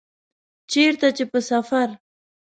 [0.71, 1.87] چیرته چي په سفر